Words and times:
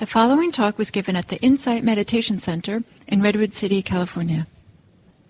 The 0.00 0.06
following 0.06 0.50
talk 0.50 0.78
was 0.78 0.90
given 0.90 1.14
at 1.14 1.28
the 1.28 1.36
Insight 1.42 1.84
Meditation 1.84 2.38
Center 2.38 2.84
in 3.06 3.20
Redwood 3.20 3.52
City, 3.52 3.82
California. 3.82 4.46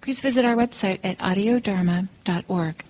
Please 0.00 0.20
visit 0.20 0.44
our 0.44 0.54
website 0.54 1.00
at 1.02 1.18
audiodharma.org. 1.18 2.84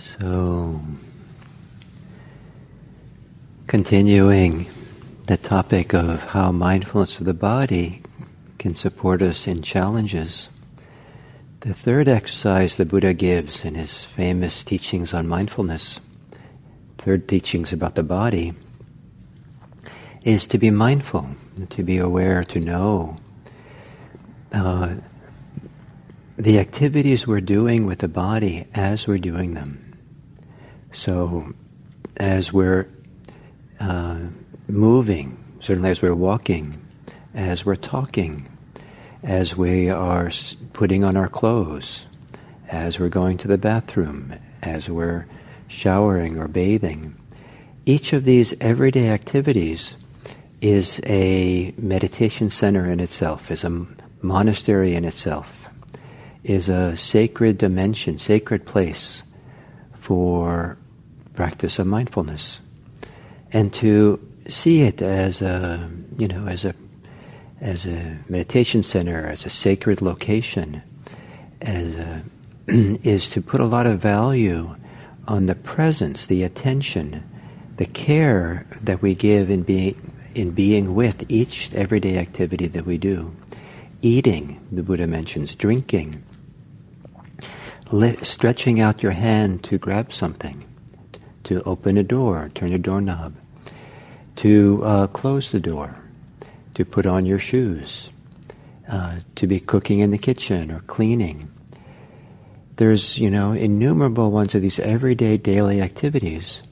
So, 0.00 0.80
continuing 3.66 4.70
the 5.26 5.36
topic 5.36 5.92
of 5.92 6.24
how 6.24 6.52
mindfulness 6.52 7.18
of 7.18 7.26
the 7.26 7.34
body 7.34 8.00
can 8.56 8.74
support 8.74 9.20
us 9.20 9.46
in 9.46 9.60
challenges. 9.60 10.48
The 11.60 11.74
third 11.74 12.06
exercise 12.06 12.76
the 12.76 12.84
Buddha 12.84 13.12
gives 13.14 13.64
in 13.64 13.74
his 13.74 14.04
famous 14.04 14.62
teachings 14.62 15.12
on 15.12 15.26
mindfulness, 15.26 15.98
third 16.98 17.26
teachings 17.26 17.72
about 17.72 17.96
the 17.96 18.04
body, 18.04 18.52
is 20.22 20.46
to 20.48 20.58
be 20.58 20.70
mindful, 20.70 21.28
to 21.70 21.82
be 21.82 21.98
aware, 21.98 22.44
to 22.44 22.60
know. 22.60 23.16
Uh, 24.52 24.98
the 26.36 26.60
activities 26.60 27.26
we're 27.26 27.40
doing 27.40 27.86
with 27.86 27.98
the 27.98 28.08
body 28.08 28.68
as 28.72 29.08
we're 29.08 29.18
doing 29.18 29.54
them. 29.54 29.98
So, 30.92 31.52
as 32.16 32.52
we're 32.52 32.88
uh, 33.80 34.20
moving, 34.68 35.42
certainly 35.58 35.90
as 35.90 36.02
we're 36.02 36.14
walking, 36.14 36.80
as 37.34 37.66
we're 37.66 37.74
talking, 37.74 38.48
as 39.22 39.56
we 39.56 39.90
are 39.90 40.30
putting 40.72 41.04
on 41.04 41.16
our 41.16 41.28
clothes, 41.28 42.06
as 42.68 42.98
we're 42.98 43.08
going 43.08 43.38
to 43.38 43.48
the 43.48 43.58
bathroom, 43.58 44.34
as 44.62 44.88
we're 44.88 45.26
showering 45.66 46.38
or 46.38 46.48
bathing. 46.48 47.14
Each 47.86 48.12
of 48.12 48.24
these 48.24 48.54
everyday 48.60 49.10
activities 49.10 49.96
is 50.60 51.00
a 51.06 51.72
meditation 51.78 52.50
center 52.50 52.90
in 52.90 53.00
itself, 53.00 53.50
is 53.50 53.64
a 53.64 53.86
monastery 54.22 54.94
in 54.94 55.04
itself, 55.04 55.68
is 56.44 56.68
a 56.68 56.96
sacred 56.96 57.58
dimension, 57.58 58.18
sacred 58.18 58.66
place 58.66 59.22
for 59.98 60.78
practice 61.34 61.78
of 61.78 61.86
mindfulness. 61.86 62.60
And 63.52 63.72
to 63.74 64.20
see 64.48 64.82
it 64.82 65.00
as 65.00 65.40
a, 65.40 65.88
you 66.18 66.28
know, 66.28 66.46
as 66.46 66.64
a 66.64 66.74
as 67.60 67.86
a 67.86 68.18
meditation 68.28 68.82
center, 68.82 69.26
as 69.26 69.44
a 69.44 69.50
sacred 69.50 70.00
location, 70.00 70.82
as 71.60 71.94
a, 71.94 72.22
is 72.66 73.28
to 73.30 73.40
put 73.40 73.60
a 73.60 73.66
lot 73.66 73.86
of 73.86 73.98
value 73.98 74.76
on 75.26 75.46
the 75.46 75.54
presence, 75.54 76.26
the 76.26 76.42
attention, 76.42 77.22
the 77.76 77.86
care 77.86 78.66
that 78.80 79.02
we 79.02 79.14
give 79.14 79.50
in 79.50 79.62
being 79.62 80.12
in 80.34 80.50
being 80.52 80.94
with 80.94 81.24
each 81.28 81.72
everyday 81.74 82.16
activity 82.16 82.68
that 82.68 82.86
we 82.86 82.96
do. 82.96 83.34
Eating, 84.02 84.64
the 84.70 84.82
Buddha 84.82 85.06
mentions, 85.06 85.56
drinking, 85.56 86.22
stretching 88.22 88.80
out 88.80 89.02
your 89.02 89.12
hand 89.12 89.64
to 89.64 89.78
grab 89.78 90.12
something, 90.12 90.64
to 91.44 91.62
open 91.62 91.96
a 91.96 92.04
door, 92.04 92.50
turn 92.54 92.72
a 92.72 92.78
doorknob, 92.78 93.34
to 94.36 94.80
uh, 94.84 95.06
close 95.08 95.50
the 95.50 95.58
door, 95.58 95.96
to 96.78 96.84
put 96.84 97.06
on 97.06 97.26
your 97.26 97.40
shoes, 97.40 98.08
uh, 98.88 99.16
to 99.34 99.48
be 99.48 99.58
cooking 99.58 99.98
in 99.98 100.12
the 100.12 100.16
kitchen 100.16 100.70
or 100.70 100.78
cleaning. 100.82 101.50
There's, 102.76 103.18
you 103.18 103.30
know, 103.30 103.50
innumerable 103.50 104.30
ones 104.30 104.54
of 104.54 104.62
these 104.62 104.78
everyday 104.78 105.38
daily 105.38 105.82
activities. 105.82 106.62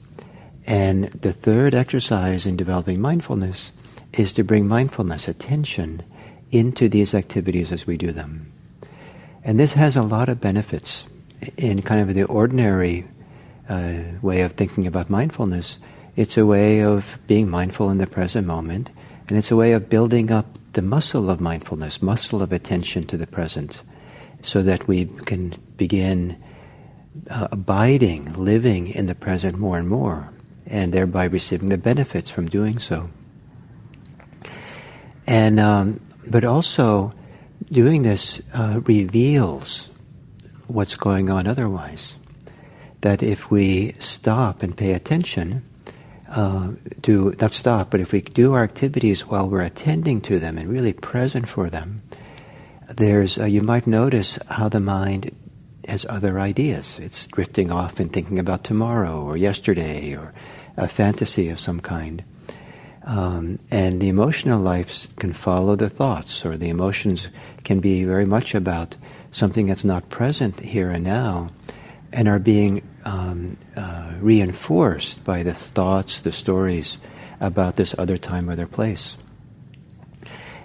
And 0.65 1.07
the 1.07 1.33
third 1.33 1.75
exercise 1.75 2.45
in 2.45 2.55
developing 2.55 3.01
mindfulness 3.01 3.73
is 4.13 4.31
to 4.35 4.45
bring 4.45 4.65
mindfulness, 4.65 5.27
attention, 5.27 6.03
into 6.51 6.87
these 6.87 7.13
activities 7.13 7.73
as 7.73 7.85
we 7.85 7.97
do 7.97 8.13
them. 8.13 8.49
And 9.43 9.59
this 9.59 9.73
has 9.73 9.97
a 9.97 10.03
lot 10.03 10.29
of 10.29 10.39
benefits 10.39 11.05
in 11.57 11.81
kind 11.81 11.99
of 11.99 12.15
the 12.15 12.23
ordinary 12.23 13.05
uh, 13.67 14.03
way 14.21 14.39
of 14.39 14.53
thinking 14.53 14.87
about 14.87 15.09
mindfulness. 15.09 15.79
It's 16.15 16.37
a 16.37 16.45
way 16.45 16.81
of 16.81 17.19
being 17.27 17.49
mindful 17.49 17.89
in 17.89 17.97
the 17.97 18.07
present 18.07 18.47
moment 18.47 18.89
and 19.27 19.37
it's 19.37 19.51
a 19.51 19.55
way 19.55 19.73
of 19.73 19.89
building 19.89 20.31
up 20.31 20.45
the 20.73 20.81
muscle 20.81 21.29
of 21.29 21.41
mindfulness, 21.41 22.01
muscle 22.01 22.41
of 22.41 22.51
attention 22.51 23.05
to 23.07 23.17
the 23.17 23.27
present, 23.27 23.81
so 24.41 24.61
that 24.63 24.87
we 24.87 25.05
can 25.25 25.53
begin 25.77 26.37
uh, 27.29 27.47
abiding, 27.51 28.33
living 28.33 28.87
in 28.87 29.07
the 29.07 29.15
present 29.15 29.57
more 29.57 29.77
and 29.77 29.89
more, 29.89 30.29
and 30.65 30.93
thereby 30.93 31.25
receiving 31.25 31.69
the 31.69 31.77
benefits 31.77 32.29
from 32.29 32.47
doing 32.47 32.79
so. 32.79 33.09
And 35.25 35.59
um, 35.59 35.99
but 36.29 36.43
also, 36.43 37.13
doing 37.69 38.03
this 38.03 38.41
uh, 38.53 38.81
reveals 38.85 39.89
what's 40.67 40.95
going 40.95 41.29
on 41.29 41.47
otherwise. 41.47 42.17
That 43.01 43.21
if 43.21 43.51
we 43.51 43.93
stop 43.99 44.63
and 44.63 44.75
pay 44.75 44.93
attention, 44.93 45.63
uh, 46.29 46.73
to 47.03 47.35
not 47.39 47.53
stop, 47.53 47.91
but 47.91 47.99
if 47.99 48.11
we 48.11 48.21
do 48.21 48.53
our 48.53 48.63
activities 48.63 49.25
while 49.25 49.49
we're 49.49 49.61
attending 49.61 50.21
to 50.21 50.39
them 50.39 50.57
and 50.57 50.67
really 50.67 50.93
present 50.93 51.47
for 51.47 51.69
them, 51.69 52.01
there's 52.89 53.37
uh, 53.37 53.45
you 53.45 53.61
might 53.61 53.87
notice 53.87 54.39
how 54.49 54.69
the 54.69 54.79
mind 54.79 55.31
has 55.87 56.05
other 56.09 56.39
ideas. 56.39 56.99
It's 56.99 57.27
drifting 57.27 57.71
off 57.71 57.99
and 57.99 58.11
thinking 58.11 58.39
about 58.39 58.63
tomorrow 58.63 59.23
or 59.23 59.37
yesterday 59.37 60.15
or 60.15 60.33
a 60.75 60.87
fantasy 60.87 61.49
of 61.49 61.59
some 61.59 61.79
kind. 61.79 62.23
Um, 63.03 63.59
and 63.71 64.01
the 64.01 64.09
emotional 64.09 64.59
lives 64.59 65.07
can 65.17 65.31
follow 65.31 65.77
the 65.77 65.89
thoughts, 65.89 66.45
or 66.45 66.57
the 66.57 66.69
emotions 66.69 67.29
can 67.63 67.79
be 67.79 68.03
very 68.03 68.25
much 68.25 68.53
about 68.53 68.97
something 69.31 69.67
that's 69.67 69.85
not 69.85 70.09
present 70.09 70.59
here 70.59 70.89
and 70.89 71.05
now, 71.05 71.51
and 72.11 72.27
are 72.27 72.39
being 72.39 72.81
um, 73.07 73.57
uh, 73.75 74.11
reinforced 74.19 75.23
by 75.23 75.41
the 75.41 75.53
thoughts, 75.53 76.21
the 76.21 76.33
stories 76.33 76.99
about 77.39 77.77
this 77.77 77.95
other 77.97 78.17
time, 78.17 78.49
other 78.49 78.67
place. 78.67 79.17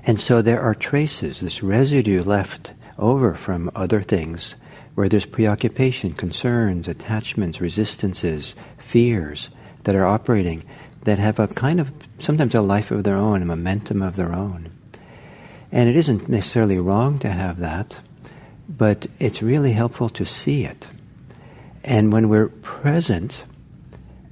And 0.05 0.21
so 0.21 0.43
there 0.43 0.61
are 0.61 0.75
traces, 0.75 1.39
this 1.39 1.63
residue 1.63 2.23
left 2.23 2.73
over 2.99 3.35
from 3.35 3.71
other 3.77 4.03
things 4.03 4.57
where 4.97 5.09
there's 5.09 5.25
preoccupation, 5.25 6.15
concerns, 6.15 6.89
attachments, 6.89 7.61
resistances, 7.61 8.57
fears 8.77 9.49
that 9.85 9.95
are 9.95 10.05
operating 10.05 10.65
that 11.05 11.19
have 11.19 11.39
a 11.39 11.47
kind 11.49 11.81
of 11.81 11.93
sometimes 12.19 12.55
a 12.55 12.61
life 12.61 12.91
of 12.91 13.05
their 13.05 13.17
own, 13.17 13.43
a 13.43 13.47
momentum 13.47 14.03
of 14.03 14.17
their 14.17 14.33
own. 14.33 14.71
And 15.71 15.89
it 15.89 15.97
isn't 15.97 16.29
necessarily 16.29 16.79
wrong 16.79 17.21
to 17.21 17.31
have 17.31 17.61
that, 17.61 17.99
but 18.69 19.07
it's 19.21 19.43
really 19.43 19.73
helpful 19.73 20.09
to 20.11 20.27
see 20.27 20.65
it 20.65 20.89
and 21.85 22.13
when 22.13 22.29
we're 22.29 22.49
present 22.49 23.45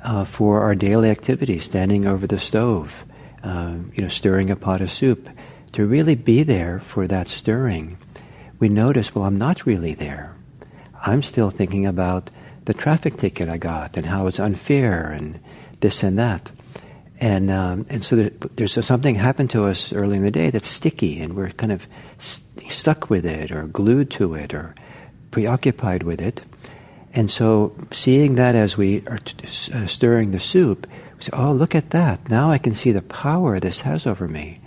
uh, 0.02 0.24
for 0.24 0.60
our 0.60 0.74
daily 0.74 1.10
activities, 1.10 1.64
standing 1.64 2.06
over 2.06 2.26
the 2.26 2.38
stove, 2.38 3.04
uh, 3.42 3.76
you 3.94 4.02
know, 4.02 4.08
stirring 4.08 4.50
a 4.50 4.56
pot 4.56 4.80
of 4.80 4.90
soup, 4.90 5.28
to 5.72 5.86
really 5.86 6.14
be 6.14 6.42
there 6.42 6.80
for 6.80 7.06
that 7.06 7.28
stirring, 7.28 7.98
we 8.58 8.68
notice, 8.68 9.14
well, 9.14 9.24
I'm 9.24 9.38
not 9.38 9.66
really 9.66 9.94
there. 9.94 10.34
I'm 11.02 11.22
still 11.22 11.50
thinking 11.50 11.86
about 11.86 12.30
the 12.66 12.74
traffic 12.74 13.16
ticket 13.16 13.48
I 13.48 13.56
got 13.56 13.96
and 13.96 14.06
how 14.06 14.26
it's 14.26 14.38
unfair 14.38 15.10
and 15.10 15.40
this 15.80 16.02
and 16.02 16.18
that. 16.18 16.52
And, 17.20 17.50
um, 17.50 17.86
and 17.88 18.04
so 18.04 18.16
there, 18.16 18.30
there's 18.56 18.84
something 18.84 19.14
happened 19.14 19.50
to 19.50 19.64
us 19.64 19.92
early 19.92 20.16
in 20.16 20.22
the 20.22 20.30
day 20.30 20.50
that's 20.50 20.68
sticky 20.68 21.20
and 21.20 21.34
we're 21.34 21.50
kind 21.50 21.72
of 21.72 21.86
st- 22.18 22.70
stuck 22.70 23.10
with 23.10 23.26
it 23.26 23.50
or 23.50 23.66
glued 23.66 24.10
to 24.12 24.34
it 24.34 24.54
or 24.54 24.74
preoccupied 25.30 26.02
with 26.02 26.20
it. 26.20 26.42
And 27.12 27.30
so, 27.30 27.74
seeing 27.90 28.36
that 28.36 28.54
as 28.54 28.76
we 28.76 29.04
are 29.06 29.18
t- 29.18 29.72
uh, 29.72 29.86
stirring 29.86 30.30
the 30.30 30.40
soup, 30.40 30.86
we 31.18 31.24
say, 31.24 31.30
oh, 31.32 31.52
look 31.52 31.74
at 31.74 31.90
that. 31.90 32.28
Now 32.30 32.50
I 32.50 32.58
can 32.58 32.72
see 32.72 32.92
the 32.92 33.02
power 33.02 33.58
this 33.58 33.80
has 33.80 34.06
over 34.06 34.28
me. 34.28 34.60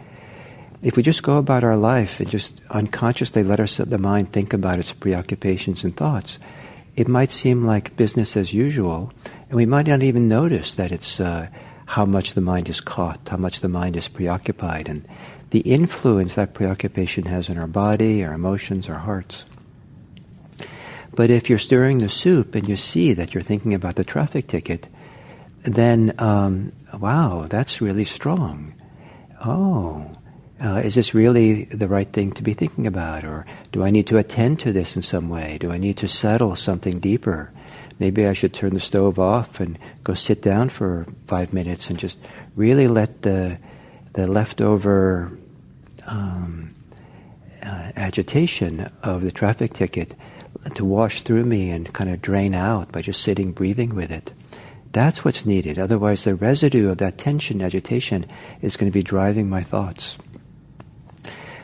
If 0.81 0.97
we 0.97 1.03
just 1.03 1.23
go 1.23 1.37
about 1.37 1.63
our 1.63 1.77
life 1.77 2.19
and 2.19 2.29
just 2.29 2.59
unconsciously 2.69 3.43
let 3.43 3.61
our, 3.61 3.85
the 3.85 3.97
mind 3.97 4.33
think 4.33 4.51
about 4.51 4.79
its 4.79 4.91
preoccupations 4.91 5.85
and 5.85 5.95
thoughts, 5.95 6.37
it 6.97 7.07
might 7.07 7.31
seem 7.31 7.63
like 7.63 7.95
business 7.95 8.35
as 8.35 8.53
usual, 8.53 9.11
and 9.47 9.55
we 9.55 9.65
might 9.65 9.87
not 9.87 10.03
even 10.03 10.27
notice 10.27 10.73
that 10.73 10.91
it's 10.91 11.21
uh, 11.21 11.47
how 11.85 12.05
much 12.05 12.33
the 12.33 12.41
mind 12.41 12.69
is 12.69 12.81
caught, 12.81 13.19
how 13.29 13.37
much 13.37 13.61
the 13.61 13.69
mind 13.69 13.95
is 13.95 14.09
preoccupied, 14.09 14.89
and 14.89 15.07
the 15.51 15.61
influence 15.61 16.35
that 16.35 16.53
preoccupation 16.53 17.25
has 17.25 17.49
on 17.49 17.57
our 17.57 17.67
body, 17.67 18.23
our 18.23 18.33
emotions, 18.33 18.89
our 18.89 18.99
hearts. 18.99 19.45
But 21.15 21.29
if 21.29 21.49
you're 21.49 21.59
stirring 21.59 21.99
the 21.99 22.09
soup 22.09 22.55
and 22.55 22.67
you 22.67 22.75
see 22.75 23.13
that 23.13 23.33
you're 23.33 23.43
thinking 23.43 23.73
about 23.73 23.95
the 23.95 24.03
traffic 24.03 24.47
ticket, 24.47 24.87
then, 25.63 26.13
um, 26.17 26.71
wow, 26.99 27.45
that's 27.49 27.81
really 27.81 28.05
strong. 28.05 28.73
Oh, 29.45 30.09
uh, 30.63 30.81
is 30.83 30.95
this 30.95 31.13
really 31.13 31.65
the 31.65 31.87
right 31.87 32.11
thing 32.11 32.31
to 32.31 32.43
be 32.43 32.53
thinking 32.53 32.87
about? 32.87 33.25
Or 33.25 33.45
do 33.71 33.83
I 33.83 33.91
need 33.91 34.07
to 34.07 34.17
attend 34.17 34.59
to 34.61 34.71
this 34.71 34.95
in 34.95 35.01
some 35.01 35.29
way? 35.29 35.57
Do 35.59 35.71
I 35.71 35.77
need 35.77 35.97
to 35.97 36.07
settle 36.07 36.55
something 36.55 36.99
deeper? 36.99 37.51
Maybe 37.99 38.25
I 38.25 38.33
should 38.33 38.53
turn 38.53 38.73
the 38.73 38.79
stove 38.79 39.19
off 39.19 39.59
and 39.59 39.77
go 40.03 40.15
sit 40.15 40.41
down 40.41 40.69
for 40.69 41.05
five 41.27 41.53
minutes 41.53 41.89
and 41.89 41.99
just 41.99 42.17
really 42.55 42.87
let 42.87 43.21
the, 43.21 43.59
the 44.13 44.25
leftover 44.25 45.37
um, 46.07 46.73
uh, 47.61 47.91
agitation 47.95 48.91
of 49.03 49.21
the 49.21 49.31
traffic 49.31 49.73
ticket 49.73 50.15
to 50.75 50.85
wash 50.85 51.23
through 51.23 51.45
me 51.45 51.69
and 51.71 51.93
kind 51.93 52.09
of 52.09 52.21
drain 52.21 52.53
out 52.53 52.91
by 52.91 53.01
just 53.01 53.21
sitting, 53.21 53.51
breathing 53.51 53.95
with 53.95 54.11
it. 54.11 54.33
That's 54.91 55.25
what's 55.25 55.45
needed. 55.45 55.79
Otherwise, 55.79 56.23
the 56.23 56.35
residue 56.35 56.89
of 56.89 56.99
that 56.99 57.17
tension, 57.17 57.61
agitation, 57.61 58.25
is 58.61 58.77
going 58.77 58.91
to 58.91 58.93
be 58.93 59.03
driving 59.03 59.49
my 59.49 59.61
thoughts. 59.61 60.17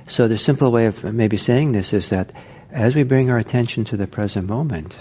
So 0.08 0.28
the 0.28 0.40
simple 0.40 0.72
way 0.72 0.88
of 0.88 1.04
maybe 1.04 1.38
saying 1.38 1.72
this 1.72 1.94
is 1.94 2.10
that 2.10 2.32
as 2.72 2.96
we 2.96 3.04
bring 3.04 3.30
our 3.30 3.38
attention 3.38 3.86
to 3.86 3.98
the 3.98 4.08
present 4.08 4.48
moment 4.48 5.00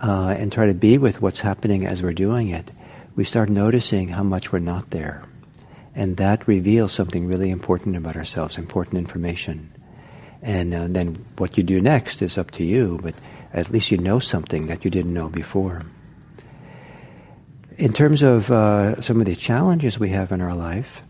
uh, 0.00 0.34
and 0.38 0.52
try 0.52 0.66
to 0.66 0.74
be 0.74 0.98
with 0.98 1.20
what's 1.20 1.40
happening 1.40 1.84
as 1.86 2.02
we're 2.02 2.12
doing 2.12 2.48
it, 2.48 2.70
we 3.16 3.24
start 3.24 3.48
noticing 3.48 4.08
how 4.08 4.22
much 4.22 4.52
we're 4.52 4.60
not 4.60 4.90
there. 4.90 5.24
And 5.96 6.16
that 6.18 6.46
reveals 6.46 6.92
something 6.92 7.26
really 7.26 7.50
important 7.50 7.96
about 7.96 8.14
ourselves, 8.14 8.56
important 8.56 8.98
information. 8.98 9.72
And 10.42 10.74
uh, 10.74 10.86
then 10.88 11.24
what 11.36 11.56
you 11.56 11.62
do 11.62 11.80
next 11.80 12.22
is 12.22 12.38
up 12.38 12.50
to 12.52 12.64
you, 12.64 13.00
but 13.02 13.14
at 13.52 13.70
least 13.70 13.90
you 13.90 13.98
know 13.98 14.20
something 14.20 14.66
that 14.66 14.84
you 14.84 14.90
didn't 14.90 15.14
know 15.14 15.28
before. 15.28 15.84
In 17.76 17.92
terms 17.92 18.22
of 18.22 18.50
uh, 18.50 19.00
some 19.00 19.20
of 19.20 19.26
the 19.26 19.36
challenges 19.36 19.98
we 19.98 20.10
have 20.10 20.32
in 20.32 20.40
our 20.40 20.54
life, 20.54 21.02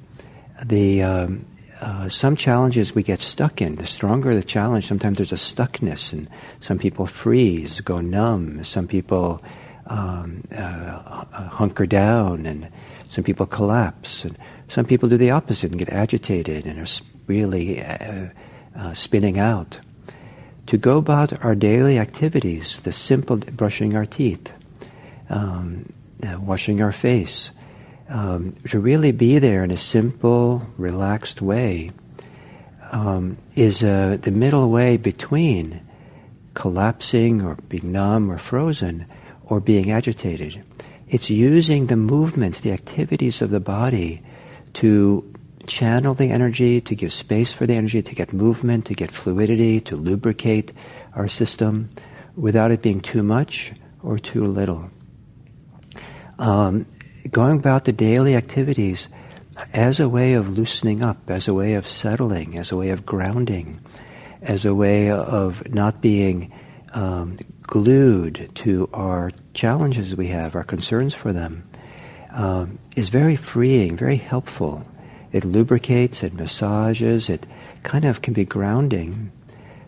the 0.65 1.03
um, 1.03 1.47
uh, 1.81 2.09
some 2.09 2.37
challenges 2.37 2.95
we 2.95 3.03
get 3.03 3.21
stuck 3.21 3.63
in. 3.63 3.77
The 3.77 3.87
stronger 3.87 4.35
the 4.35 4.43
challenge, 4.43 4.87
sometimes 4.89 5.19
there's 5.19 5.33
a 5.33 5.37
stuckness, 5.37 6.13
and 6.13 6.29
some 6.61 6.79
people 6.79 7.07
freeze, 7.07 7.81
go 7.81 8.01
numb. 8.01 8.65
Some 8.65 8.89
people 8.89 9.43
um, 9.87 10.43
uh, 10.51 11.25
hunker 11.49 11.87
down, 11.87 12.47
and 12.47 12.69
some 13.11 13.25
people 13.25 13.47
collapse, 13.47 14.25
and 14.25 14.37
some 14.69 14.87
people 14.87 15.09
do 15.09 15.17
the 15.17 15.31
opposite 15.31 15.71
and 15.71 15.79
get 15.79 15.91
agitated 15.91 16.67
and 16.67 16.81
are 16.81 17.03
really 17.27 17.81
uh, 17.83 18.27
uh, 18.79 18.95
spinning 18.95 19.39
out. 19.39 19.81
To 20.69 20.79
go 20.79 20.99
about 20.99 21.45
our 21.45 21.55
daily 21.55 21.99
activities, 21.99 22.81
the 22.81 22.93
simple 22.93 23.39
brushing 23.39 23.97
our 23.97 24.07
teeth, 24.07 24.53
um, 25.31 25.87
uh, 26.23 26.39
washing 26.39 26.83
our 26.83 26.93
face, 26.93 27.51
um, 28.09 28.55
to 28.69 28.79
really 28.79 29.13
be 29.13 29.39
there 29.39 29.65
in 29.65 29.71
a 29.71 29.77
simple, 29.77 30.67
relaxed 30.77 31.43
way 31.43 31.91
um, 32.93 33.37
is 33.55 33.83
uh, 33.83 34.19
the 34.21 34.31
middle 34.31 34.71
way 34.71 34.97
between 34.97 35.81
collapsing 36.55 37.43
or 37.43 37.57
being 37.69 37.93
numb 37.93 38.31
or 38.31 38.39
frozen 38.39 39.07
or 39.45 39.61
being 39.61 39.91
agitated. 39.91 40.63
It's 41.09 41.31
using 41.31 41.87
the 41.87 41.97
movements, 41.97 42.61
the 42.61 42.73
activities 42.73 43.41
of 43.41 43.51
the 43.51 43.61
body 43.61 44.23
to 44.75 45.25
channel 45.69 46.15
the 46.15 46.31
energy, 46.31 46.81
to 46.81 46.95
give 46.95 47.13
space 47.13 47.53
for 47.53 47.67
the 47.67 47.75
energy, 47.75 48.03
to 48.03 48.15
get 48.15 48.33
movement, 48.33 48.87
to 48.87 48.95
get 48.95 49.11
fluidity, 49.11 49.81
to 49.83 49.97
lubricate 49.97 50.73
our 51.15 51.29
system 51.29 51.91
without 52.35 52.71
it 52.71 52.83
being 52.83 53.01
too 53.01 53.23
much 53.23 53.73
or 54.03 54.19
too 54.19 54.47
little. 54.47 54.91
Um, 56.39 56.87
going 57.31 57.59
about 57.59 57.85
the 57.85 57.93
daily 57.93 58.35
activities 58.35 59.09
as 59.73 60.01
a 60.01 60.09
way 60.09 60.35
of 60.35 60.49
loosening 60.49 61.03
up, 61.03 61.31
as 61.31 61.49
a 61.49 61.55
way 61.55 61.75
of 61.75 61.87
settling, 61.87 62.59
as 62.59 62.73
a 62.73 62.77
way 62.77 62.91
of 62.91 63.05
grounding, 63.05 63.81
as 64.41 64.65
a 64.65 64.75
way 64.75 65.11
of 65.11 65.69
not 65.69 66.01
being 66.01 66.53
um, 66.95 67.37
glued 67.63 68.51
to 68.55 68.89
our 68.93 69.31
challenges 69.53 70.15
we 70.15 70.29
have, 70.29 70.55
our 70.55 70.65
concerns 70.65 71.13
for 71.13 71.33
them, 71.33 71.69
um, 72.31 72.79
is 72.97 73.09
very 73.09 73.37
freeing, 73.37 73.97
very 73.97 74.17
helpful. 74.17 74.87
It 75.33 75.45
lubricates, 75.45 76.23
it 76.23 76.35
massages, 76.35 77.29
it 77.29 77.47
kind 77.83 78.05
of 78.05 78.23
can 78.23 78.35
be 78.35 78.45
grounding 78.45 79.31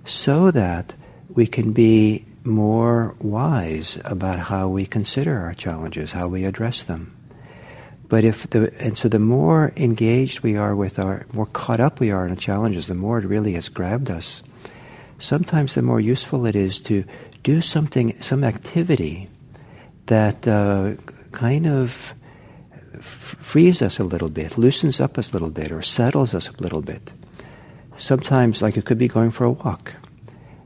so 0.05 0.51
that 0.51 0.95
we 1.29 1.47
can 1.47 1.73
be 1.73 2.25
more 2.45 3.15
wise 3.21 3.99
about 4.05 4.39
how 4.39 4.69
we 4.69 4.87
consider 4.87 5.39
our 5.39 5.55
challenges, 5.55 6.13
how 6.13 6.29
we 6.29 6.45
address 6.45 6.83
them. 6.83 7.17
But 8.09 8.25
if 8.25 8.51
the 8.51 8.73
and 8.83 8.99
so 8.99 9.09
the 9.09 9.21
more 9.21 9.73
engaged 9.77 10.41
we 10.41 10.57
are 10.57 10.75
with 10.75 10.99
our, 10.99 11.27
more 11.33 11.47
caught 11.47 11.79
up 11.79 12.01
we 12.01 12.11
are 12.11 12.27
in 12.27 12.35
the 12.35 12.41
challenges, 12.41 12.89
the 12.89 12.95
more 12.95 13.19
it 13.19 13.25
really 13.25 13.53
has 13.53 13.69
grabbed 13.69 14.11
us. 14.11 14.43
Sometimes 15.19 15.75
the 15.75 15.83
more 15.83 16.01
useful 16.01 16.47
it 16.47 16.57
is 16.57 16.81
to 16.81 17.05
do 17.45 17.61
something, 17.61 18.21
some 18.21 18.43
activity 18.43 19.29
that 20.07 20.49
uh, 20.49 20.95
kind 21.31 21.67
of 21.67 22.15
frees 23.01 23.83
us 23.83 23.99
a 23.99 24.05
little 24.05 24.31
bit, 24.31 24.59
loosens 24.59 25.01
up 25.01 25.19
us 25.19 25.31
a 25.31 25.33
little 25.33 25.51
bit, 25.51 25.73
or 25.73 25.83
settles 25.83 26.35
us 26.35 26.49
a 26.49 26.63
little 26.63 26.83
bit. 26.83 27.13
Sometimes, 27.97 28.63
like 28.63 28.77
it 28.77 28.85
could 28.85 28.99
be 28.99 29.09
going 29.09 29.31
for 29.31 29.45
a 29.45 29.51
walk, 29.51 29.95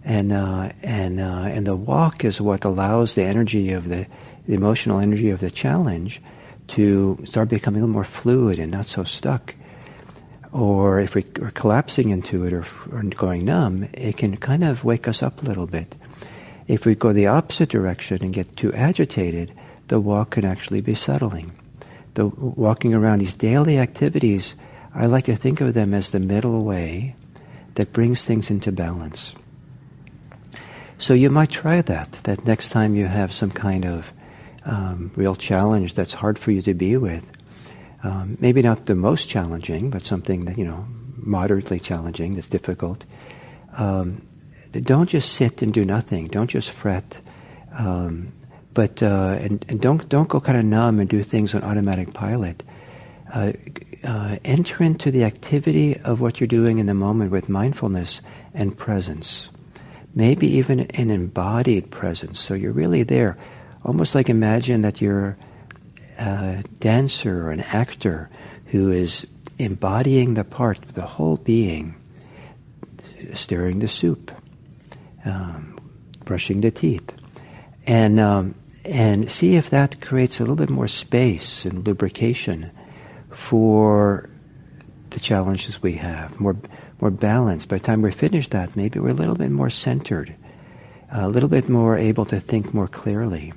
and 0.04 0.32
uh, 0.32 0.70
and 0.82 1.20
uh, 1.20 1.48
and 1.48 1.66
the 1.66 1.76
walk 1.76 2.24
is 2.24 2.40
what 2.40 2.64
allows 2.64 3.14
the 3.14 3.24
energy 3.24 3.72
of 3.72 3.88
the, 3.88 4.06
the 4.46 4.54
emotional 4.54 5.00
energy 5.00 5.30
of 5.30 5.40
the 5.40 5.50
challenge 5.50 6.20
to 6.68 7.18
start 7.24 7.48
becoming 7.48 7.80
a 7.80 7.84
little 7.84 7.94
more 7.94 8.04
fluid 8.04 8.58
and 8.58 8.70
not 8.70 8.86
so 8.86 9.04
stuck. 9.04 9.54
Or 10.52 11.00
if 11.00 11.16
we 11.16 11.24
are 11.42 11.50
collapsing 11.50 12.10
into 12.10 12.44
it 12.44 12.52
or, 12.52 12.64
or 12.92 13.02
going 13.02 13.44
numb, 13.44 13.88
it 13.92 14.16
can 14.16 14.36
kind 14.36 14.62
of 14.62 14.84
wake 14.84 15.08
us 15.08 15.22
up 15.22 15.42
a 15.42 15.46
little 15.46 15.66
bit. 15.66 15.96
If 16.68 16.86
we 16.86 16.94
go 16.94 17.12
the 17.12 17.26
opposite 17.26 17.68
direction 17.68 18.22
and 18.22 18.32
get 18.32 18.56
too 18.56 18.72
agitated, 18.72 19.52
the 19.88 20.00
walk 20.00 20.30
can 20.30 20.44
actually 20.44 20.80
be 20.80 20.94
settling. 20.94 21.52
The 22.14 22.26
walking 22.26 22.94
around 22.94 23.18
these 23.18 23.34
daily 23.36 23.78
activities, 23.78 24.54
I 24.94 25.06
like 25.06 25.24
to 25.26 25.36
think 25.36 25.60
of 25.60 25.74
them 25.74 25.94
as 25.94 26.10
the 26.10 26.20
middle 26.20 26.64
way 26.64 27.16
that 27.74 27.92
brings 27.92 28.22
things 28.22 28.50
into 28.50 28.70
balance. 28.70 29.34
So 30.98 31.12
you 31.12 31.28
might 31.28 31.50
try 31.50 31.82
that, 31.82 32.12
that 32.22 32.46
next 32.46 32.70
time 32.70 32.94
you 32.94 33.06
have 33.06 33.32
some 33.32 33.50
kind 33.50 33.84
of 33.84 34.12
um, 34.64 35.10
real 35.16 35.34
challenge 35.34 35.94
that's 35.94 36.14
hard 36.14 36.38
for 36.38 36.52
you 36.52 36.62
to 36.62 36.74
be 36.74 36.96
with. 36.96 37.28
Um, 38.02 38.36
maybe 38.40 38.62
not 38.62 38.86
the 38.86 38.94
most 38.94 39.28
challenging, 39.28 39.90
but 39.90 40.04
something 40.04 40.44
that, 40.44 40.56
you 40.56 40.64
know, 40.64 40.86
moderately 41.16 41.80
challenging, 41.80 42.34
that's 42.34 42.48
difficult. 42.48 43.04
Um, 43.76 44.26
don't 44.70 45.08
just 45.08 45.32
sit 45.32 45.62
and 45.62 45.72
do 45.72 45.84
nothing. 45.84 46.26
Don't 46.26 46.50
just 46.50 46.70
fret. 46.70 47.20
But, 48.74 49.02
uh, 49.02 49.38
and, 49.40 49.64
and 49.68 49.80
don't, 49.80 50.08
don't 50.08 50.28
go 50.28 50.40
kind 50.40 50.58
of 50.58 50.64
numb 50.64 51.00
and 51.00 51.08
do 51.08 51.22
things 51.22 51.54
on 51.54 51.62
automatic 51.62 52.12
pilot. 52.12 52.62
Uh, 53.32 53.52
uh, 54.02 54.36
enter 54.44 54.82
into 54.82 55.10
the 55.10 55.24
activity 55.24 55.98
of 55.98 56.20
what 56.20 56.40
you're 56.40 56.46
doing 56.46 56.78
in 56.78 56.86
the 56.86 56.94
moment 56.94 57.30
with 57.30 57.48
mindfulness 57.48 58.20
and 58.52 58.76
presence. 58.76 59.50
Maybe 60.14 60.46
even 60.58 60.80
an 60.80 61.10
embodied 61.10 61.90
presence. 61.90 62.38
So 62.38 62.54
you're 62.54 62.72
really 62.72 63.02
there 63.02 63.38
almost 63.84 64.14
like 64.14 64.28
imagine 64.28 64.82
that 64.82 65.00
you're 65.00 65.36
a 66.18 66.62
dancer 66.78 67.46
or 67.46 67.50
an 67.50 67.60
actor 67.60 68.30
who 68.66 68.90
is 68.90 69.26
embodying 69.58 70.34
the 70.34 70.44
part, 70.44 70.80
the 70.94 71.02
whole 71.02 71.36
being, 71.36 71.94
stirring 73.34 73.80
the 73.80 73.88
soup, 73.88 74.32
um, 75.24 75.78
brushing 76.24 76.60
the 76.60 76.70
teeth, 76.70 77.12
and 77.86 78.18
um, 78.18 78.54
and 78.84 79.30
see 79.30 79.56
if 79.56 79.70
that 79.70 80.00
creates 80.00 80.38
a 80.38 80.42
little 80.42 80.56
bit 80.56 80.70
more 80.70 80.88
space 80.88 81.64
and 81.64 81.86
lubrication 81.86 82.70
for 83.30 84.28
the 85.10 85.20
challenges 85.20 85.82
we 85.82 85.94
have, 85.94 86.38
more 86.40 86.56
more 87.00 87.10
balance. 87.10 87.66
By 87.66 87.78
the 87.78 87.84
time 87.84 88.02
we're 88.02 88.12
finished 88.12 88.52
that, 88.52 88.76
maybe 88.76 88.98
we're 88.98 89.10
a 89.10 89.14
little 89.14 89.34
bit 89.34 89.50
more 89.50 89.70
centered, 89.70 90.34
a 91.10 91.28
little 91.28 91.48
bit 91.48 91.68
more 91.68 91.98
able 91.98 92.24
to 92.26 92.40
think 92.40 92.72
more 92.72 92.88
clearly 92.88 93.52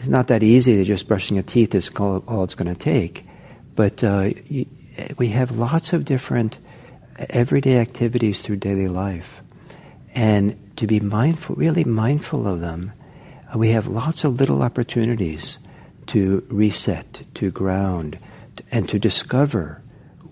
it's 0.00 0.08
not 0.08 0.28
that 0.28 0.42
easy 0.42 0.76
that 0.76 0.84
just 0.86 1.06
brushing 1.08 1.36
your 1.36 1.42
teeth 1.42 1.74
is 1.74 1.90
all 1.98 2.44
it's 2.44 2.54
going 2.54 2.74
to 2.74 2.80
take. 2.80 3.26
But 3.76 4.02
uh, 4.02 4.30
we 5.18 5.28
have 5.28 5.58
lots 5.58 5.92
of 5.92 6.06
different 6.06 6.58
everyday 7.28 7.78
activities 7.78 8.40
through 8.40 8.56
daily 8.56 8.88
life. 8.88 9.42
And 10.14 10.56
to 10.78 10.86
be 10.86 11.00
mindful, 11.00 11.56
really 11.56 11.84
mindful 11.84 12.46
of 12.46 12.60
them, 12.60 12.92
we 13.54 13.70
have 13.70 13.86
lots 13.86 14.24
of 14.24 14.38
little 14.38 14.62
opportunities 14.62 15.58
to 16.06 16.44
reset, 16.48 17.22
to 17.34 17.50
ground, 17.50 18.18
and 18.70 18.88
to 18.88 18.98
discover 18.98 19.82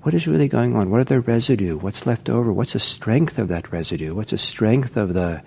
what 0.03 0.15
is 0.15 0.27
really 0.27 0.49
going 0.49 0.77
on. 0.77 0.91
What 0.91 1.01
are 1.01 1.05
the 1.05 1.21
residue? 1.21 1.77
What's 1.77 2.07
left 2.07 2.29
over? 2.29 2.53
What's 2.53 2.73
the 2.75 2.81
strength 2.81 3.39
of 3.39 3.49
that 3.49 3.73
residue? 3.73 4.15
What's 4.15 4.31
the 4.31 4.39
strength 4.39 4.97
of 4.97 5.15
the 5.15 5.43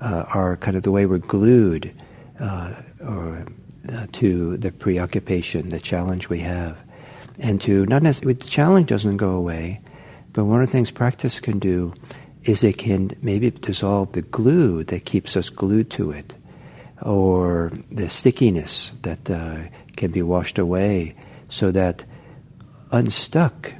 uh, 0.00 0.24
our 0.32 0.56
kind 0.56 0.76
of 0.76 0.82
the 0.82 0.90
way 0.90 1.06
we're 1.06 1.18
glued? 1.18 1.92
Uh, 2.38 2.74
or 3.00 3.44
uh, 3.92 4.06
to 4.12 4.56
the 4.56 4.72
preoccupation, 4.72 5.68
the 5.68 5.80
challenge 5.80 6.28
we 6.28 6.40
have, 6.40 6.76
and 7.38 7.60
to 7.60 7.84
not 7.86 8.02
necessarily 8.02 8.34
the 8.34 8.44
challenge 8.44 8.88
doesn't 8.88 9.16
go 9.16 9.30
away, 9.30 9.80
But 10.32 10.44
one 10.44 10.62
of 10.62 10.68
the 10.68 10.72
things 10.72 10.90
practice 10.90 11.40
can 11.40 11.58
do 11.58 11.94
is 12.44 12.62
it 12.64 12.78
can 12.78 13.16
maybe 13.22 13.50
dissolve 13.50 14.12
the 14.12 14.22
glue 14.22 14.84
that 14.84 15.04
keeps 15.04 15.36
us 15.36 15.50
glued 15.50 15.90
to 15.90 16.10
it, 16.12 16.34
or 17.02 17.72
the 17.90 18.08
stickiness 18.08 18.92
that 19.02 19.30
uh, 19.30 19.58
can 19.96 20.10
be 20.10 20.22
washed 20.22 20.58
away, 20.58 21.14
so 21.48 21.70
that 21.70 22.04
unstuck, 22.92 23.72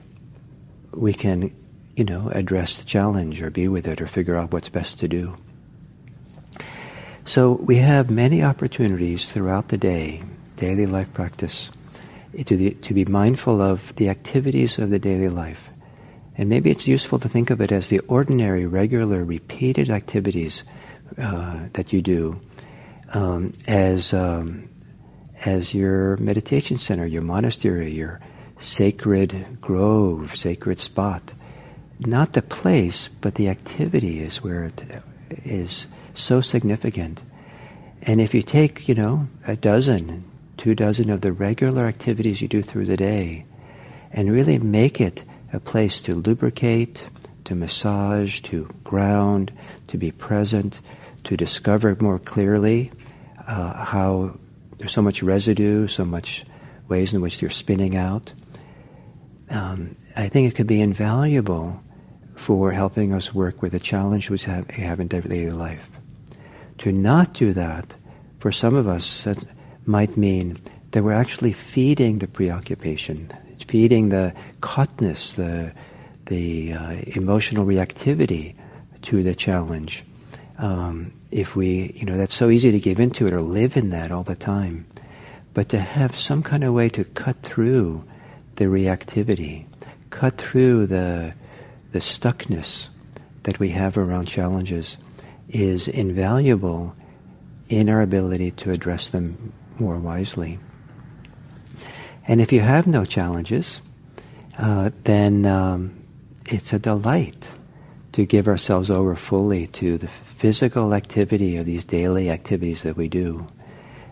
we 0.92 1.12
can, 1.12 1.54
you 1.96 2.04
know, 2.04 2.28
address 2.28 2.78
the 2.78 2.84
challenge 2.84 3.42
or 3.42 3.50
be 3.50 3.68
with 3.68 3.86
it 3.86 4.00
or 4.00 4.06
figure 4.06 4.36
out 4.36 4.52
what's 4.52 4.68
best 4.68 5.00
to 5.00 5.08
do. 5.08 5.36
So 7.26 7.52
we 7.52 7.76
have 7.76 8.10
many 8.10 8.42
opportunities 8.42 9.30
throughout 9.30 9.68
the 9.68 9.78
day, 9.78 10.22
daily 10.56 10.86
life 10.86 11.12
practice, 11.12 11.70
to, 12.46 12.56
the, 12.56 12.70
to 12.70 12.94
be 12.94 13.04
mindful 13.04 13.60
of 13.60 13.94
the 13.96 14.08
activities 14.08 14.78
of 14.78 14.90
the 14.90 14.98
daily 14.98 15.28
life. 15.28 15.68
And 16.36 16.48
maybe 16.48 16.70
it's 16.70 16.88
useful 16.88 17.18
to 17.18 17.28
think 17.28 17.50
of 17.50 17.60
it 17.60 17.70
as 17.70 17.88
the 17.88 18.00
ordinary, 18.00 18.66
regular, 18.66 19.24
repeated 19.24 19.90
activities 19.90 20.64
uh, 21.18 21.66
that 21.74 21.92
you 21.92 22.02
do 22.02 22.40
um, 23.12 23.52
as 23.66 24.12
um, 24.12 24.68
as 25.44 25.74
your 25.74 26.16
meditation 26.18 26.78
center, 26.78 27.06
your 27.06 27.22
monastery, 27.22 27.90
your 27.90 28.20
sacred 28.60 29.58
grove, 29.60 30.36
sacred 30.36 30.80
spot. 30.80 31.34
Not 31.98 32.32
the 32.32 32.42
place, 32.42 33.08
but 33.20 33.34
the 33.34 33.48
activity 33.48 34.20
is 34.20 34.42
where 34.42 34.64
it 34.64 35.02
is 35.44 35.86
so 36.14 36.40
significant. 36.40 37.22
And 38.02 38.20
if 38.20 38.34
you 38.34 38.42
take, 38.42 38.88
you 38.88 38.94
know, 38.94 39.28
a 39.46 39.56
dozen, 39.56 40.24
two 40.56 40.74
dozen 40.74 41.10
of 41.10 41.20
the 41.20 41.32
regular 41.32 41.84
activities 41.86 42.40
you 42.40 42.48
do 42.48 42.62
through 42.62 42.86
the 42.86 42.96
day, 42.96 43.44
and 44.12 44.30
really 44.30 44.58
make 44.58 45.00
it 45.00 45.24
a 45.52 45.60
place 45.60 46.00
to 46.02 46.14
lubricate, 46.14 47.06
to 47.44 47.54
massage, 47.54 48.40
to 48.42 48.68
ground, 48.84 49.52
to 49.88 49.98
be 49.98 50.10
present, 50.10 50.80
to 51.24 51.36
discover 51.36 51.96
more 52.00 52.18
clearly 52.18 52.90
uh, 53.50 53.84
how 53.84 54.38
there's 54.78 54.92
so 54.92 55.02
much 55.02 55.22
residue, 55.22 55.88
so 55.88 56.04
much 56.04 56.44
ways 56.88 57.12
in 57.12 57.20
which 57.20 57.42
you're 57.42 57.50
spinning 57.50 57.96
out. 57.96 58.32
Um, 59.50 59.96
I 60.16 60.28
think 60.28 60.48
it 60.48 60.54
could 60.54 60.68
be 60.68 60.80
invaluable 60.80 61.82
for 62.36 62.70
helping 62.70 63.12
us 63.12 63.34
work 63.34 63.60
with 63.60 63.72
the 63.72 63.80
challenge 63.80 64.30
we 64.30 64.38
have, 64.38 64.70
have 64.70 65.00
in 65.00 65.08
daily 65.08 65.50
life. 65.50 65.86
To 66.78 66.92
not 66.92 67.34
do 67.34 67.52
that, 67.52 67.96
for 68.38 68.52
some 68.52 68.74
of 68.74 68.86
us, 68.86 69.24
that 69.24 69.44
might 69.84 70.16
mean 70.16 70.56
that 70.92 71.02
we're 71.02 71.12
actually 71.12 71.52
feeding 71.52 72.18
the 72.18 72.28
preoccupation, 72.28 73.30
feeding 73.66 74.08
the 74.08 74.32
caughtness, 74.60 75.32
the, 75.32 75.72
the 76.26 76.72
uh, 76.72 76.92
emotional 77.16 77.66
reactivity 77.66 78.54
to 79.02 79.22
the 79.22 79.34
challenge. 79.34 80.04
Um, 80.58 81.12
if 81.30 81.54
we, 81.54 81.92
you 81.94 82.04
know, 82.04 82.16
that's 82.16 82.34
so 82.34 82.50
easy 82.50 82.72
to 82.72 82.80
give 82.80 83.00
into 83.00 83.26
it 83.26 83.32
or 83.32 83.40
live 83.40 83.76
in 83.76 83.90
that 83.90 84.10
all 84.10 84.24
the 84.24 84.34
time. 84.34 84.86
But 85.54 85.68
to 85.70 85.78
have 85.78 86.16
some 86.16 86.42
kind 86.42 86.64
of 86.64 86.74
way 86.74 86.88
to 86.90 87.04
cut 87.04 87.42
through 87.42 88.04
the 88.56 88.66
reactivity, 88.66 89.66
cut 90.10 90.36
through 90.36 90.86
the, 90.86 91.34
the 91.92 91.98
stuckness 92.00 92.88
that 93.44 93.58
we 93.58 93.70
have 93.70 93.96
around 93.96 94.26
challenges 94.26 94.96
is 95.48 95.88
invaluable 95.88 96.94
in 97.68 97.88
our 97.88 98.02
ability 98.02 98.50
to 98.50 98.70
address 98.70 99.10
them 99.10 99.52
more 99.78 99.98
wisely. 99.98 100.58
And 102.26 102.40
if 102.40 102.52
you 102.52 102.60
have 102.60 102.86
no 102.86 103.04
challenges, 103.04 103.80
uh, 104.58 104.90
then 105.04 105.46
um, 105.46 106.04
it's 106.46 106.72
a 106.72 106.78
delight 106.78 107.48
to 108.12 108.26
give 108.26 108.46
ourselves 108.48 108.90
over 108.90 109.16
fully 109.16 109.68
to 109.68 109.98
the 109.98 110.08
physical 110.40 110.94
activity 110.94 111.58
of 111.58 111.66
these 111.66 111.84
daily 111.84 112.30
activities 112.30 112.82
that 112.82 112.96
we 112.96 113.08
do, 113.08 113.46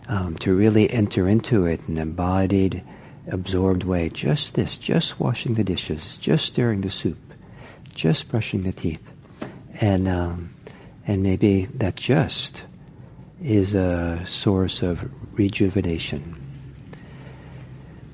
um, 0.07 0.35
to 0.35 0.53
really 0.53 0.87
enter 0.91 1.27
into 1.27 1.65
it 1.65 1.81
in 1.87 1.97
an 1.97 2.09
embodied, 2.09 2.83
absorbed 3.25 3.83
way. 3.83 4.09
Just 4.09 4.53
this, 4.53 4.77
just 4.77 5.19
washing 5.19 5.55
the 5.55 5.63
dishes, 5.63 6.19
just 6.19 6.45
stirring 6.45 6.81
the 6.81 6.91
soup, 6.91 7.17
just 7.95 8.29
brushing 8.29 8.61
the 8.61 8.71
teeth, 8.71 9.01
and 9.81 10.07
um, 10.07 10.53
and 11.07 11.23
maybe 11.23 11.65
that 11.65 11.95
just 11.95 12.63
is 13.41 13.73
a 13.73 14.23
source 14.27 14.83
of 14.83 15.09
rejuvenation. 15.33 16.35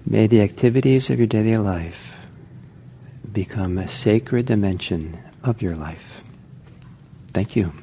May 0.06 0.28
the 0.28 0.42
activities 0.42 1.10
of 1.10 1.18
your 1.18 1.28
daily 1.28 1.58
life 1.58 2.16
become 3.30 3.78
a 3.78 3.90
sacred 3.90 4.46
dimension 4.46 5.20
of 5.44 5.62
your 5.62 5.76
life. 5.76 6.24
Thank 7.34 7.58
you. 7.58 7.74